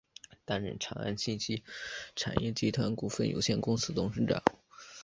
[0.45, 1.63] 担任长安信息
[2.15, 4.41] 产业集团股份有限公司董事长。